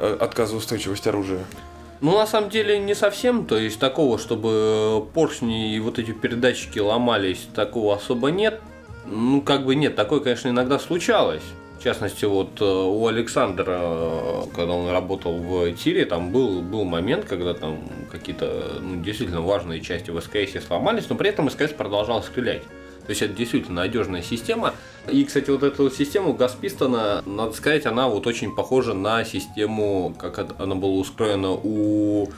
[0.00, 1.44] э, отказоустойчивость оружия.
[2.00, 3.46] Ну, на самом деле, не совсем.
[3.46, 8.60] То есть, такого, чтобы поршни и вот эти передатчики ломались, такого особо нет.
[9.06, 11.42] Ну, как бы нет, такое, конечно, иногда случалось.
[11.78, 16.84] В частности, вот э, у Александра, э, когда он работал в тире, там был, был
[16.84, 17.78] момент, когда там
[18.10, 22.62] какие-то ну, действительно важные части в СКС сломались, но при этом СКС продолжал стрелять.
[22.62, 24.72] То есть это действительно надежная система.
[25.10, 30.38] И, кстати, вот эту систему Гаспистона, надо сказать, она вот очень похожа на систему, как
[30.58, 32.30] она была устроена у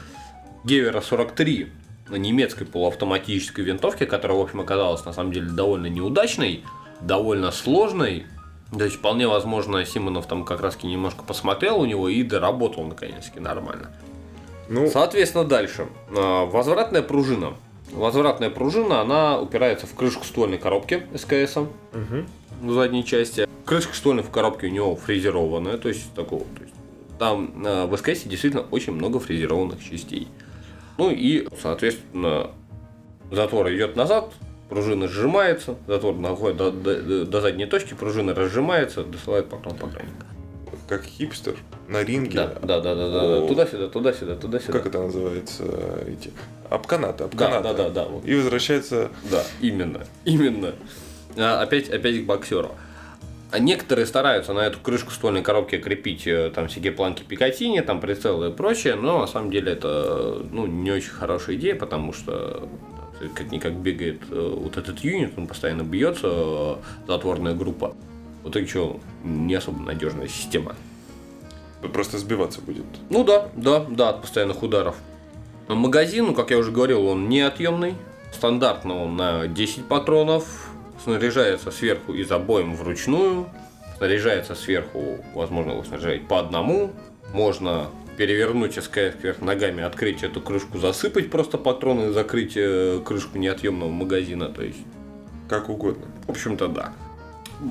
[0.65, 1.69] Гевера 43,
[2.09, 6.65] немецкой полуавтоматической винтовки, которая, в общем, оказалась на самом деле довольно неудачной,
[7.01, 8.27] довольно сложной.
[8.71, 13.41] То есть, вполне возможно, Симонов там как раз немножко посмотрел у него и доработал наконец-таки
[13.41, 13.93] нормально.
[14.69, 14.89] Ну...
[14.89, 15.87] Соответственно, дальше.
[16.11, 17.55] А, возвратная пружина.
[17.93, 21.69] Возвратная пружина, она упирается в крышку ствольной коробки СКС угу.
[22.61, 23.49] в задней части.
[23.65, 26.43] Крышка ствольной в коробке у него фрезерованная, то есть такого.
[26.57, 26.75] То есть,
[27.19, 30.29] там э, в СКС действительно очень много фрезерованных частей.
[30.99, 32.51] Ну и, соответственно,
[33.31, 34.33] затвор идет назад,
[34.69, 40.27] пружина сжимается, затвор находит до, до, до задней точки, пружина разжимается, досылает патрон погранника.
[40.89, 41.57] Как хипстер
[41.89, 42.37] на ринге.
[42.37, 43.47] Да, да, да, да, да.
[43.47, 44.73] Туда-сюда, туда-сюда, туда-сюда.
[44.73, 45.65] Как это называется?
[46.07, 46.31] Эти
[46.71, 47.63] обканата, обканата.
[47.63, 48.05] Да, да, да, да.
[48.05, 48.25] Вот.
[48.25, 49.11] И возвращается.
[49.31, 50.75] Да, именно, именно.
[51.37, 52.71] А, опять, опять к боксеру.
[52.71, 52.86] А
[53.59, 58.49] некоторые стараются на эту крышку ствольной коробки крепить э, там всякие планки Пикатини, там прицелы
[58.49, 62.69] и прочее, но на самом деле это ну, не очень хорошая идея, потому что
[63.35, 67.95] как-никак бегает э, вот этот юнит, он постоянно бьется, э, затворная группа.
[68.43, 70.77] Вот и что, не особо надежная система.
[71.93, 72.85] Просто сбиваться будет.
[73.11, 74.97] Ну да, да, да, от постоянных ударов.
[75.69, 77.95] Магазин, ну, как я уже говорил, он неотъемный.
[78.33, 80.71] Стандартно он на 10 патронов,
[81.07, 83.49] снаряжается сверху из обоим вручную,
[83.97, 86.91] снаряжается сверху, возможно, его снаряжать по одному,
[87.33, 93.39] можно перевернуть СКС вверх ногами, открыть эту крышку, засыпать просто патроны и закрыть э, крышку
[93.39, 94.81] неотъемного магазина, то есть...
[95.49, 96.07] Как угодно.
[96.27, 96.93] В общем-то, да.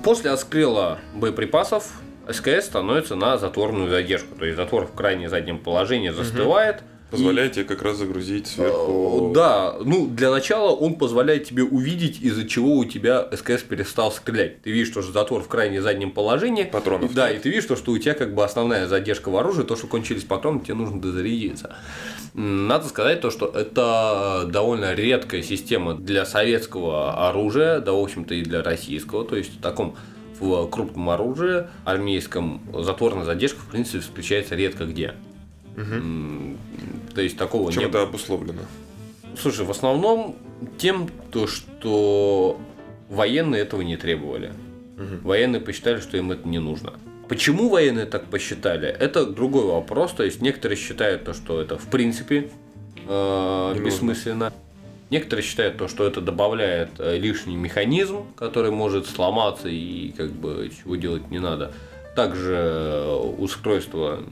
[0.02, 1.92] После отстрела боеприпасов
[2.30, 7.52] СКС становится на затворную задержку, то есть затвор в крайне заднем положении застывает, угу Позволяет
[7.52, 7.56] и...
[7.56, 9.30] тебе как раз загрузить сверху.
[9.32, 14.12] Э, да, ну для начала он позволяет тебе увидеть, из-за чего у тебя СКС перестал
[14.12, 14.62] стрелять.
[14.62, 16.64] Ты видишь, что затвор в крайне заднем положении.
[16.64, 17.14] Патронов.
[17.14, 19.76] Да, и ты видишь, что, что у тебя как бы основная задержка в оружии, то,
[19.76, 21.76] что кончились патроны, тебе нужно дозарядиться.
[22.34, 28.42] Надо сказать то, что это довольно редкая система для советского оружия, да, в общем-то, и
[28.42, 29.24] для российского.
[29.26, 29.96] То есть в таком
[30.40, 35.14] в крупном оружии армейском затворная задержка, в принципе, встречается редко где.
[35.78, 37.14] Угу.
[37.14, 38.62] То есть такого Чем не это обусловлено?
[39.38, 40.36] Слушай, в основном
[40.78, 42.60] тем, то, что
[43.10, 44.54] военные этого не требовали.
[44.98, 45.28] Угу.
[45.28, 46.94] Военные посчитали, что им это не нужно.
[47.28, 48.88] Почему военные так посчитали?
[48.88, 50.12] Это другой вопрос.
[50.12, 52.50] То есть некоторые считают то, что это в принципе
[53.08, 54.54] э, бессмысленно.
[55.10, 60.72] Некоторые считают то, что это добавляет э, лишний механизм, который может сломаться и как бы
[60.82, 61.72] чего делать не надо.
[62.16, 64.24] Также э, устройство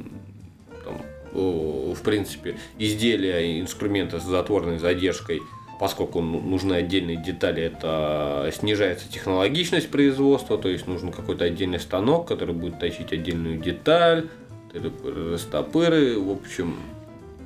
[1.34, 5.42] в принципе, изделия, инструмента с затворной задержкой,
[5.80, 12.28] поскольку ну, нужны отдельные детали, это снижается технологичность производства, то есть нужен какой-то отдельный станок,
[12.28, 14.28] который будет тащить отдельную деталь,
[14.74, 16.78] растопыры, в общем,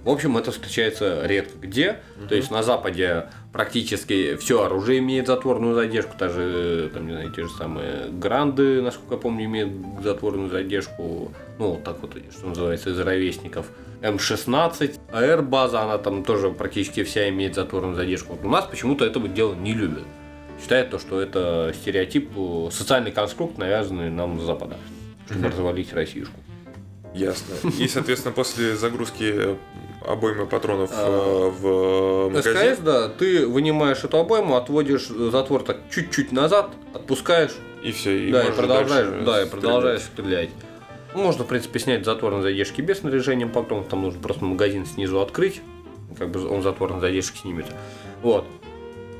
[0.03, 1.99] в общем, это встречается редко где.
[2.17, 2.27] Угу.
[2.29, 7.43] То есть на Западе практически все оружие имеет затворную задержку, даже там, не знаю, те
[7.43, 9.71] же самые гранды, насколько я помню, имеют
[10.03, 11.31] затворную задержку.
[11.59, 13.67] Ну, вот так вот, что называется, из ровесников.
[14.01, 18.33] М16, АР-база, она там тоже практически вся имеет затворную задержку.
[18.33, 20.03] Вот у нас почему-то этого дела не любят.
[20.61, 22.29] Считают то, что это стереотип,
[22.71, 24.77] социальный конструкт, навязанный нам с Запада,
[25.29, 26.43] чтобы развалить Российскую.
[27.17, 27.55] Ясно.
[27.79, 29.57] И, соответственно, после загрузки
[30.05, 32.75] обоймы патронов а, э, в магазин.
[32.75, 37.55] СКС, да, ты вынимаешь эту обойму, отводишь затвор так чуть-чуть назад, отпускаешь.
[37.83, 40.49] И все, и, да, и продолжаешь, да, и продолжаешь стрелять.
[41.13, 45.19] Можно, в принципе, снять затвор на задержке без снаряжения патронов, там нужно просто магазин снизу
[45.19, 45.61] открыть,
[46.17, 47.65] как бы он затвор на задержке снимет.
[48.21, 48.45] Вот.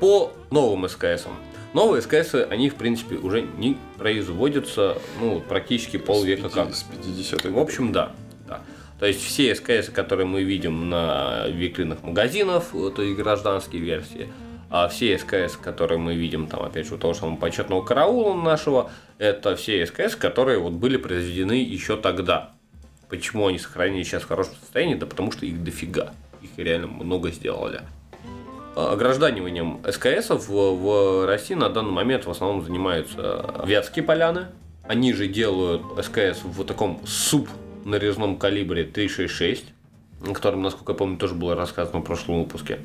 [0.00, 1.32] По новым СКСам.
[1.74, 6.74] Новые СКС, они, в принципе, уже не производятся, ну, практически полвека как.
[6.74, 8.12] С 50 В общем, да.
[8.46, 8.62] да.
[8.98, 14.28] То есть все СКС, которые мы видим на витринах магазинов, то есть гражданские версии,
[14.70, 18.90] а все СКС, которые мы видим, там, опять же, у того самого почетного караула нашего,
[19.18, 22.52] это все СКС, которые вот были произведены еще тогда.
[23.08, 24.94] Почему они сохранились сейчас в хорошем состоянии?
[24.94, 26.12] Да потому что их дофига.
[26.42, 27.80] Их реально много сделали.
[28.78, 34.46] Огражданиванием СКС в, России на данный момент в основном занимаются Вятские поляны.
[34.84, 37.48] Они же делают СКС в таком суп
[37.84, 39.64] нарезном калибре 366,
[40.26, 42.78] о котором, насколько я помню, тоже было рассказано в прошлом выпуске.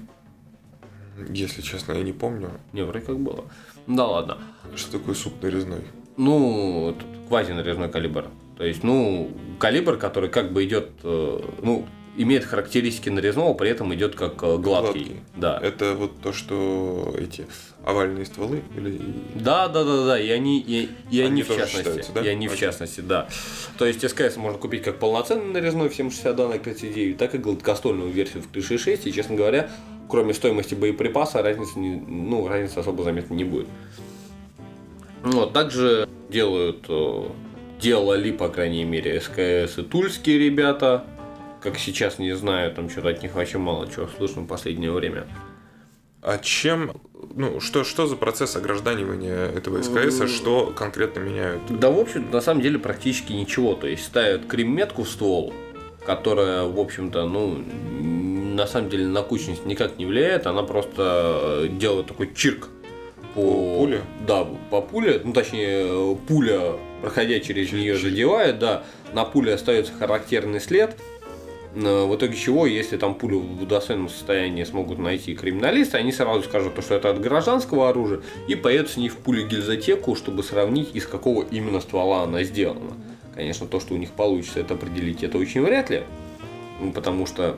[1.29, 2.49] Если честно, я не помню.
[2.71, 3.45] Не, вроде как было.
[3.85, 4.37] Да ладно.
[4.75, 5.81] Что такое суп нарезной?
[6.17, 6.95] Ну,
[7.27, 8.25] квази-нарезной калибр.
[8.57, 13.93] То есть, ну, калибр, который как бы идет, э, ну, имеет характеристики нарезного, при этом
[13.93, 15.03] идет как э, гладкий.
[15.03, 15.15] гладкий.
[15.35, 15.59] Да.
[15.61, 17.47] Это вот то, что эти
[17.83, 18.99] овальные стволы или.
[19.35, 20.19] Да, да, да, да.
[20.19, 22.11] И они, и, и они, они в частности.
[22.13, 22.21] Да?
[22.21, 23.27] И они в частности, да.
[23.77, 28.11] То есть СКС можно купить как полноценный нарезной в 762 на 39, так и гладкостольную
[28.11, 29.07] версию в 366.
[29.07, 29.69] И, честно говоря,
[30.07, 33.67] кроме стоимости боеприпаса, разницы, не, ну, разницы особо заметно не будет.
[35.23, 37.23] Вот, также делают, э,
[37.79, 41.05] делали, по крайней мере, СКС и тульские ребята.
[41.63, 45.25] Как сейчас, не знаю, там что-то от них вообще мало чего слышно в последнее время.
[46.21, 46.91] А чем,
[47.35, 51.61] ну, что, что за процесс огражданивания этого СКС, что конкретно меняют?
[51.69, 53.75] Да, в общем, на самом деле практически ничего.
[53.75, 55.53] То есть ставят крем-метку в ствол,
[56.05, 57.63] которая, в общем-то, ну,
[58.53, 62.67] на самом деле на кучность никак не влияет, она просто делает такой чирк
[63.35, 64.01] по, пуле?
[64.27, 70.59] Да, по пуле, ну точнее пуля, проходя через нее, задевает, да, на пуле остается характерный
[70.59, 71.12] след, э,
[71.75, 76.73] в итоге чего, если там пулю в достойном состоянии смогут найти криминалисты, они сразу скажут,
[76.83, 81.07] что это от гражданского оружия, и поедут с ней в пулю гильзотеку, чтобы сравнить, из
[81.07, 82.95] какого именно ствола она сделана.
[83.33, 86.03] Конечно, то, что у них получится это определить, это очень вряд ли,
[86.93, 87.57] потому что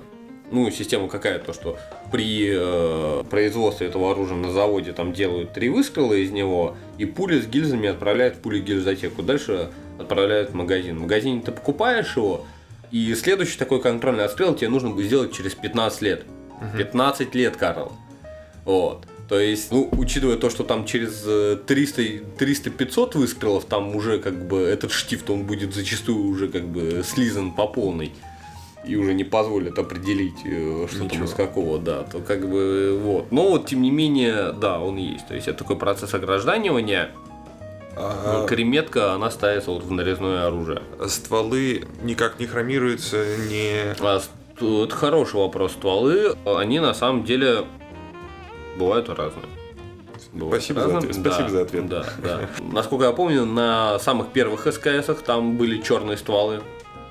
[0.52, 1.78] ну, система какая, то что
[2.12, 7.40] при э, производстве этого оружия на заводе там делают три выстрела из него, и пули
[7.40, 9.24] с гильзами отправляют в пули гильзотеку.
[9.24, 10.98] Дальше отправляют в магазин.
[10.98, 12.46] В магазине ты покупаешь его,
[12.96, 16.24] и следующий такой контрольный отстрел тебе нужно будет сделать через 15 лет.
[16.62, 16.78] Угу.
[16.78, 17.92] 15 лет, Карл.
[18.64, 19.06] Вот.
[19.28, 24.60] То есть, ну, учитывая то, что там через 300-500 э, выстрелов, там уже как бы
[24.60, 28.14] этот штифт, он будет зачастую уже как бы слизан по полной
[28.86, 33.30] и уже не позволят определить, э, что там из какого, да, то как бы вот.
[33.30, 35.28] Но вот, тем не менее, да, он есть.
[35.28, 37.10] То есть это такой процесс огражданивания.
[37.96, 38.46] А...
[38.46, 40.82] Креметка, она ставится вот в нарезное оружие.
[41.08, 43.96] Стволы никак не хромируются, не...
[44.00, 44.22] А,
[44.58, 45.74] это хороший вопрос.
[45.74, 47.66] Стволы, они на самом деле
[48.78, 49.46] бывают разные.
[50.34, 51.02] Бывают Спасибо, разным.
[51.02, 51.26] за ответ.
[51.26, 51.88] Спасибо да, за ответ.
[51.88, 52.50] Да, да.
[52.72, 56.62] Насколько я помню, на самых первых СКСах там были черные стволы.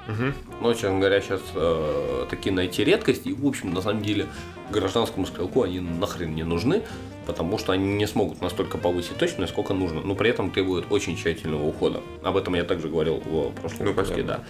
[0.07, 0.61] Угу.
[0.61, 3.27] Но, честно говоря, сейчас э, такие найти редкость.
[3.27, 4.27] И, в общем, на самом деле,
[4.71, 6.83] гражданскому стрелку они нахрен не нужны,
[7.27, 11.17] потому что они не смогут настолько повысить точность, сколько нужно, но при этом требуют очень
[11.17, 12.01] тщательного ухода.
[12.23, 14.45] Об этом я также говорил в прошлом ну, выпуске, да.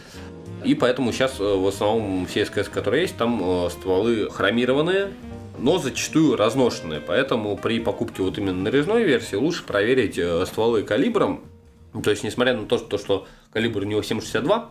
[0.65, 5.13] И поэтому сейчас э, в основном все СКС, которые есть, там э, стволы хромированные,
[5.59, 7.01] но зачастую разношенные.
[7.01, 11.43] Поэтому при покупке вот именно нарезной версии лучше проверить э, стволы калибром.
[12.03, 14.65] То есть, несмотря на то, что калибр у него 7,62,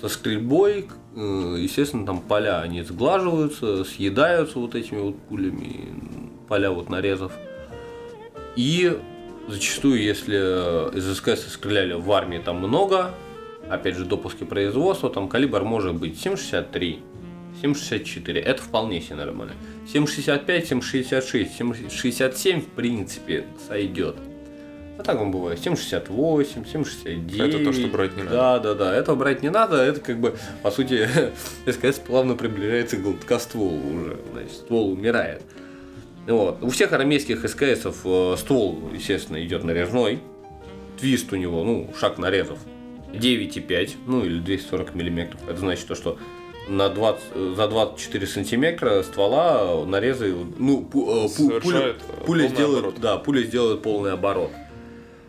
[0.00, 5.88] со стрельбой, естественно, там поля, они сглаживаются, съедаются вот этими вот пулями,
[6.48, 7.32] поля вот нарезов.
[8.56, 8.98] И
[9.48, 13.14] зачастую, если из СКС стреляли в армии там много,
[13.68, 17.00] опять же, допуски производства, там калибр может быть 7,63,
[17.62, 19.54] 7,64, это вполне себе нормально.
[19.92, 24.16] 7,65, 7,66, 7,67 в принципе сойдет.
[24.98, 27.54] А так он бывает 768, 769.
[27.54, 28.36] Это то, что брать не надо.
[28.36, 28.96] Да, да, да.
[28.96, 29.76] Этого брать не надо.
[29.76, 31.06] Это как бы, по сути,
[31.70, 34.18] СКС плавно приближается к гладкостволу уже.
[34.32, 35.42] Значит, ствол умирает.
[36.26, 36.62] Вот.
[36.62, 40.20] У всех армейских СКСов э, ствол, естественно, идет нарезной.
[40.98, 42.58] Твист у него, ну, шаг нарезов
[43.12, 45.40] 9,5, ну или 240 миллиметров.
[45.48, 46.18] Это значит то, что
[46.68, 53.00] на 20, за 24 сантиметра ствола нарезы, ну, пу, э, пу, пуля, пуля сделает, оборот.
[53.00, 54.50] да, пуля сделает полный оборот.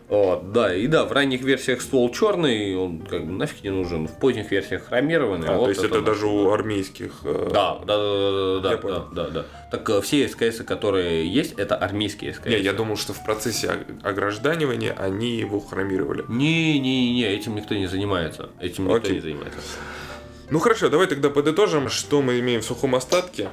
[0.08, 4.08] Вот, да, и да, в ранних версиях ствол черный, он как бы нафиг не нужен.
[4.08, 5.48] В поздних версиях хромированный.
[5.48, 7.12] А, вот то есть это, это даже у армейских.
[7.24, 7.50] Э...
[7.52, 9.46] Да, да, да, да, да, да, да, да.
[9.70, 12.46] Так э, все СКС, которые есть, это армейские СКС.
[12.46, 13.70] Не, я думал, что в процессе
[14.02, 16.24] огражданивания они его хромировали.
[16.28, 18.48] Не, не, не, этим никто не занимается.
[18.60, 19.16] Этим никто Окей.
[19.16, 19.60] не занимается.
[20.50, 23.50] Ну хорошо, давай тогда подытожим, что мы имеем в сухом остатке.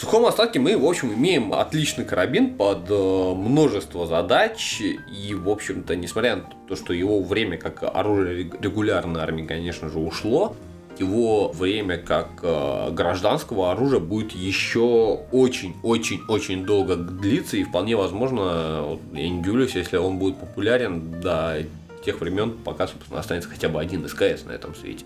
[0.00, 4.80] В сухом остатке мы, в общем, имеем отличный карабин под э, множество задач.
[4.80, 9.98] И, в общем-то, несмотря на то, что его время как оружие регулярной армии, конечно же,
[9.98, 10.56] ушло,
[10.98, 17.58] его время как э, гражданского оружия будет еще очень-очень-очень долго длиться.
[17.58, 21.58] И вполне возможно, я не удивлюсь, если он будет популярен до
[22.06, 25.04] тех времен, пока, собственно, останется хотя бы один СКС на этом свете.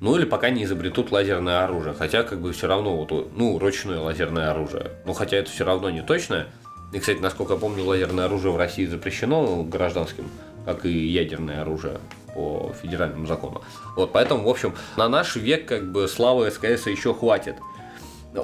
[0.00, 1.94] Ну или пока не изобретут лазерное оружие.
[1.94, 4.90] Хотя как бы все равно, вот, ну, ручное лазерное оружие.
[5.06, 6.48] Ну хотя это все равно не точное.
[6.92, 10.24] И, кстати, насколько я помню, лазерное оружие в России запрещено гражданским,
[10.64, 11.98] как и ядерное оружие
[12.34, 13.62] по федеральному закону.
[13.96, 17.56] Вот, поэтому, в общем, на наш век как бы славы СКС еще хватит.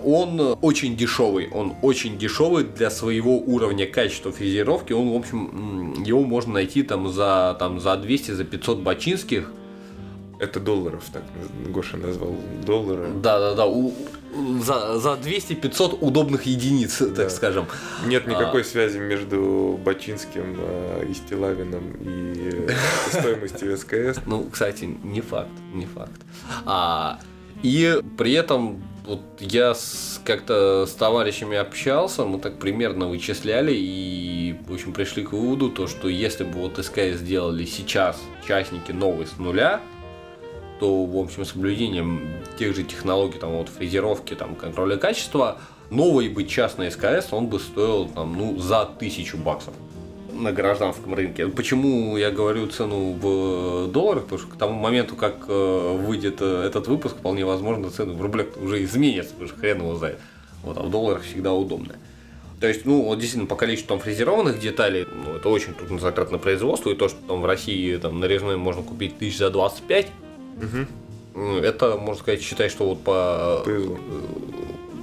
[0.04, 4.92] Он очень дешевый, он очень дешевый для своего уровня качества фрезеровки.
[4.92, 9.50] Он, в общем, его можно найти там за, там, за 200, за 500 бачинских.
[10.40, 11.22] Это долларов, так
[11.68, 12.34] Гоша назвал
[12.64, 13.08] доллары.
[13.22, 13.66] Да, да, да.
[13.66, 13.92] У,
[14.60, 17.24] за, за 200-500 удобных единиц, да.
[17.24, 17.66] так скажем.
[18.06, 18.64] Нет никакой а...
[18.64, 22.68] связи между Бачинским э, и Стилавином и
[23.10, 24.20] стоимостью СКС.
[24.26, 26.20] Ну, кстати, не факт, не факт.
[26.64, 27.18] А,
[27.62, 29.74] и при этом вот я
[30.24, 35.86] как-то с товарищами общался, мы так примерно вычисляли и, в общем, пришли к выводу, то,
[35.86, 39.80] что если бы вот СКС сделали сейчас частники новые с нуля,
[40.80, 42.22] то, в общем, соблюдением
[42.58, 45.58] тех же технологий, там, вот, фрезеровки, там, контроля качества,
[45.90, 49.74] новый бы частный СКС, он бы стоил, там, ну, за тысячу баксов
[50.32, 51.48] на гражданском рынке.
[51.48, 54.24] Почему я говорю цену в долларах?
[54.24, 58.22] Потому что к тому моменту, как э, выйдет э, этот выпуск, вполне возможно, цены в
[58.22, 60.18] рублях уже изменятся, потому что хрен его знает.
[60.62, 61.96] Вот, а в долларах всегда удобно.
[62.58, 66.38] То есть, ну, вот действительно, по количеству там фрезерованных деталей, ну, это очень трудно затратно
[66.38, 70.06] производство, и то, что там в России там нарезной можно купить тысяч за 25,
[70.60, 71.56] Угу.
[71.58, 73.62] Это, можно сказать, считай, что вот по.
[73.66, 73.96] Э,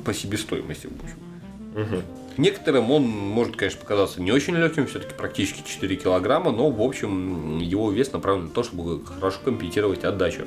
[0.05, 1.17] по себестоимости, в общем.
[1.75, 2.03] Угу.
[2.37, 7.59] Некоторым он может, конечно, показаться не очень легким, все-таки практически 4 килограмма, но, в общем,
[7.59, 10.43] его вес направлен на то, чтобы хорошо компенсировать отдачу.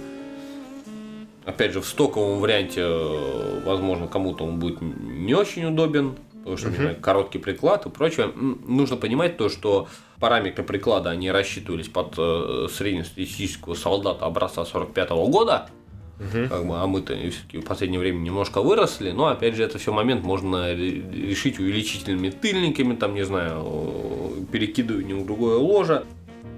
[1.45, 6.69] Опять же, в стоковом варианте, э, возможно, кому-то он будет не очень удобен, потому что,
[6.69, 7.01] uh-huh.
[7.01, 8.33] короткий приклад и прочее.
[8.35, 9.89] Нужно понимать то, что
[10.19, 15.71] параметры приклада, они рассчитывались под э, среднестатистического солдата образца 45 -го года,
[16.19, 16.49] uh-huh.
[16.49, 19.93] как бы, а мы-то все-таки в последнее время немножко выросли, но, опять же, это все
[19.93, 26.05] момент можно решить увеличительными тыльниками, там, не знаю, перекидыванием в другое ложе.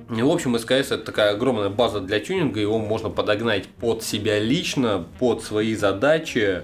[0.08, 5.06] В общем, СКС это такая огромная база для тюнинга, его можно подогнать под себя лично,
[5.18, 6.62] под свои задачи,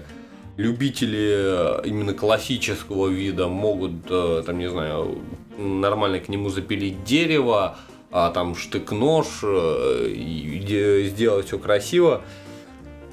[0.59, 5.19] любители э, именно классического вида могут, э, там, не знаю,
[5.57, 7.77] нормально к нему запилить дерево,
[8.11, 12.23] а там штык-нож, э, сделать все красиво.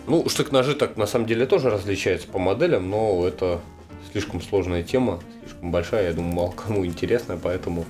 [0.08, 3.60] Ну, штык-ножи так на самом деле тоже различаются по моделям, но это
[4.10, 7.84] слишком сложная тема, слишком большая, я думаю, мало кому интересная, поэтому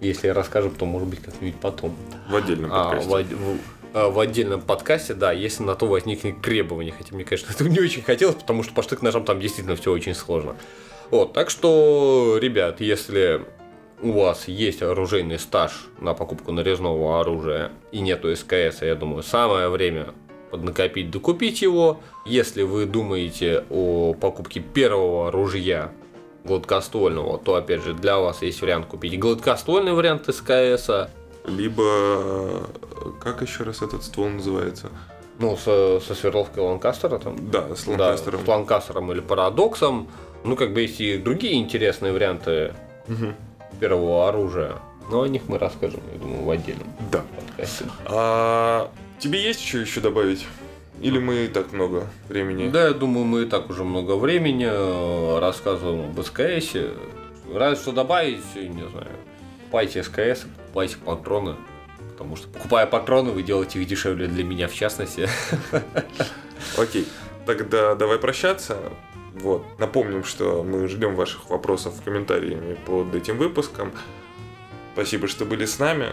[0.00, 1.92] если расскажем, то может быть как-нибудь потом.
[2.30, 3.10] В отдельном подкасте.
[3.10, 6.94] А, в, в отдельном подкасте, да, если на то возникнет требование.
[6.96, 10.14] Хотя мне, конечно, этого не очень хотелось, потому что по штык-ножам там действительно все очень
[10.14, 10.56] сложно.
[11.10, 13.42] Вот, так что, ребят, если
[14.00, 19.68] у вас есть оружейный стаж на покупку нарезного оружия и нету СКС, я думаю, самое
[19.68, 20.08] время
[20.50, 22.00] поднакопить, докупить его.
[22.26, 25.92] Если вы думаете о покупке первого оружия
[26.44, 30.90] гладкоствольного, то опять же для вас есть вариант купить гладкоствольный вариант СКС,
[31.44, 32.66] либо
[33.20, 34.90] как еще раз этот ствол называется?
[35.38, 37.50] Ну, со, со сверловкой Ланкастера там?
[37.50, 38.40] Да, с Ланкастером.
[38.40, 40.08] Да, с Ланкастером или Парадоксом.
[40.44, 42.74] Ну, как бы есть и другие интересные варианты
[43.08, 43.34] угу.
[43.80, 44.76] первого оружия.
[45.10, 47.22] Но о них мы расскажем, я думаю, в отдельном да.
[47.36, 47.86] подкасте.
[48.06, 50.46] А, тебе есть еще еще добавить?
[51.00, 52.68] Или мы и так много времени?
[52.68, 56.76] Да, я думаю, мы и так уже много времени э, рассказываем об СКС.
[57.52, 59.08] Разве что добавить, не знаю,
[59.72, 61.56] покупайте СКС, покупайте патроны.
[62.10, 65.26] Потому что покупая патроны, вы делаете их дешевле для меня, в частности.
[66.76, 67.08] Окей,
[67.46, 68.76] тогда давай прощаться.
[69.32, 69.64] Вот.
[69.78, 73.92] Напомним, что мы ждем ваших вопросов в комментариями под этим выпуском.
[74.92, 76.10] Спасибо, что были с нами.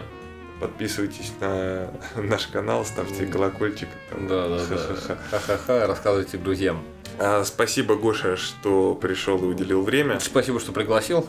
[0.61, 3.89] Подписывайтесь на наш канал, ставьте колокольчик.
[4.21, 5.17] Да, да, да.
[5.31, 6.81] Ха-ха-ха, рассказывайте друзьям.
[7.17, 10.21] А, спасибо, Гоша, что пришел и уделил время.
[10.21, 11.27] Спасибо, что пригласил.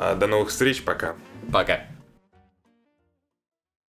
[0.00, 1.14] А, до новых встреч, пока.
[1.52, 1.99] Пока.